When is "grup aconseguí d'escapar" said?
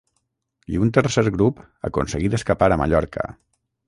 1.35-2.71